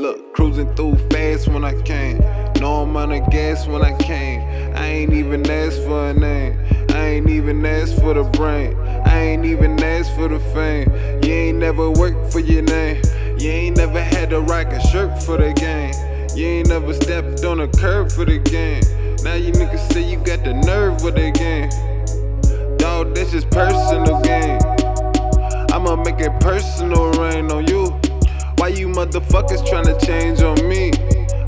[0.00, 2.20] Look, cruising through fast when I came.
[2.58, 4.40] No amount of gas when I came.
[4.74, 6.58] I ain't even asked for a name.
[6.88, 8.78] I ain't even asked for the brain.
[9.04, 10.90] I ain't even asked for the fame.
[11.22, 13.02] You ain't never worked for your name.
[13.36, 15.92] You ain't never had to rock a shirt for the game.
[16.34, 18.82] You ain't never stepped on a curb for the game.
[19.22, 21.68] Now you niggas say you got the nerve for the game.
[22.78, 24.58] Dog, that's just personal game.
[25.70, 27.09] I'ma make it personal
[29.20, 30.92] motherfuckers tryna change on me?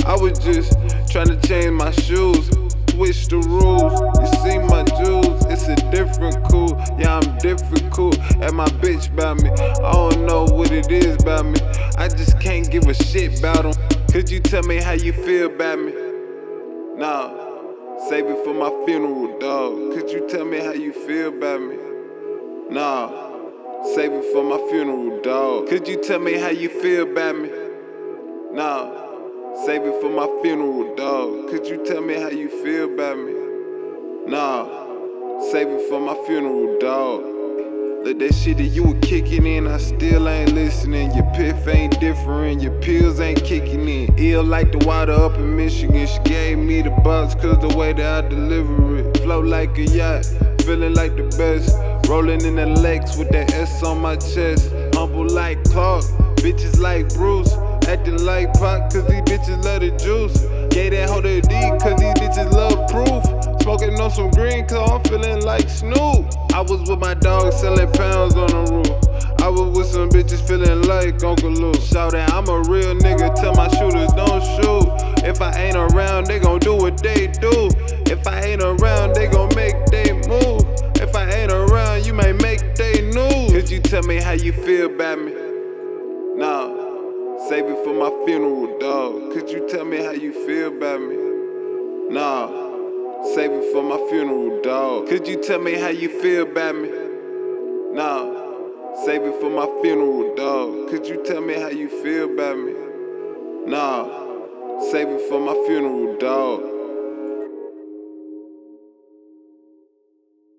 [0.05, 0.73] I was just
[1.09, 2.49] tryna change my shoes,
[2.91, 4.01] switch the rules.
[4.21, 6.71] You see my jewels, it's a different cool.
[6.99, 8.15] Yeah, I'm different cool.
[8.43, 11.61] And my bitch about me, I don't know what it is about me.
[11.97, 14.07] I just can't give a shit about them.
[14.09, 15.93] Could you tell me how you feel about me?
[16.97, 17.31] Nah,
[18.09, 19.95] save it for my funeral, dog.
[19.95, 21.77] Could you tell me how you feel about me?
[22.71, 23.31] Nah.
[23.95, 25.69] Save it for my funeral, dog.
[25.69, 27.51] Could you tell me how you feel about me?
[28.53, 29.65] Nah.
[29.65, 31.49] Save it for my funeral, dog.
[31.49, 33.33] Could you tell me how you feel about me?
[34.31, 35.41] Nah.
[35.51, 37.25] Save it for my funeral, dog.
[38.05, 41.13] Look, that shit that you were kicking in, I still ain't listening.
[41.13, 44.15] Your piff ain't different, your pills ain't kicking in.
[44.19, 46.07] Ill like the water up in Michigan.
[46.07, 49.17] She gave me the box, cause the way that I deliver it.
[49.19, 50.27] Flow like a yacht,
[50.63, 51.75] feeling like the best.
[52.07, 54.71] Rolling in the Lex with that S on my chest.
[54.95, 56.05] Humble like Clark,
[56.43, 57.53] bitches like Bruce.
[57.87, 60.37] Acting like Pac, cause these bitches love the juice.
[60.75, 63.23] Gave that hoe the D, cause these bitches love proof.
[63.63, 66.27] Smoking on some green, cause I'm feeling like Snoop.
[66.53, 69.41] I was with my dog selling pounds on the roof.
[69.41, 71.81] I was with some bitches feeling like Uncle Luke.
[71.81, 75.25] Shout out, I'm a real nigga, tell my shooters don't shoot.
[75.25, 77.71] If I ain't around, they gon' do what they do.
[78.07, 80.63] If I ain't around, they gon' make they move.
[80.97, 83.53] If I ain't around, you may make they news.
[83.53, 85.52] Could you tell me how you feel about me?
[87.49, 89.33] Save it for my funeral, dog.
[89.33, 91.17] Could you tell me how you feel about me?
[92.15, 92.47] Nah,
[93.35, 95.09] save it for my funeral, dog.
[95.09, 96.89] Could you tell me how you feel about me?
[97.97, 100.89] Nah, save it for my funeral, dog.
[100.91, 102.75] Could you tell me how you feel about me?
[103.67, 104.05] Nah,
[104.91, 106.82] save it for my funeral, dog.